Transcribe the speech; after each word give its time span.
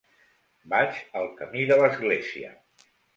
Vaig 0.71 1.01
al 1.19 1.29
camí 1.41 1.65
de 1.73 1.77
l'Església. 1.83 2.51